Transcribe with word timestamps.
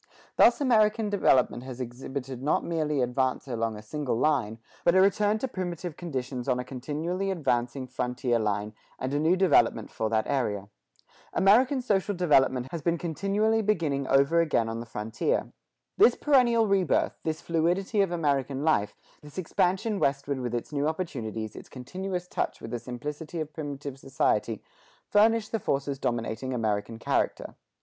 Thus 0.35 0.59
American 0.59 1.11
development 1.11 1.61
has 1.61 1.79
exhibited 1.79 2.41
not 2.41 2.63
merely 2.63 3.03
advance 3.03 3.47
along 3.47 3.75
a 3.77 3.83
single 3.83 4.15
line, 4.17 4.57
but 4.83 4.95
a 4.95 4.99
return 4.99 5.37
to 5.37 5.47
primitive 5.47 5.95
conditions 5.95 6.49
on 6.49 6.57
a 6.57 6.63
continually 6.63 7.29
advancing 7.29 7.85
frontier 7.85 8.39
line, 8.39 8.73
and 8.97 9.13
a 9.13 9.19
new 9.19 9.35
development 9.37 9.91
for 9.91 10.09
that 10.09 10.25
area. 10.25 10.69
American 11.33 11.83
social 11.83 12.15
development 12.15 12.69
has 12.71 12.81
been 12.81 12.97
continually 12.97 13.61
beginning 13.61 14.07
over 14.07 14.41
again 14.41 14.67
on 14.69 14.79
the 14.79 14.87
frontier. 14.87 15.51
This 15.99 16.15
perennial 16.15 16.65
rebirth, 16.65 17.19
this 17.23 17.39
fluidity 17.39 18.01
of 18.01 18.11
American 18.11 18.63
life, 18.63 18.95
this 19.21 19.37
expansion 19.37 19.99
westward 19.99 20.39
with 20.39 20.55
its 20.55 20.71
new 20.73 20.87
opportunities, 20.87 21.55
its 21.55 21.69
continuous 21.69 22.27
touch 22.27 22.59
with 22.59 22.71
the 22.71 22.79
simplicity 22.79 23.39
of 23.39 23.53
primitive 23.53 23.99
society, 23.99 24.63
furnish 25.11 25.49
the 25.49 25.59
forces 25.59 25.99
dominating 25.99 26.55
American 26.55 26.97
character. 26.97 27.53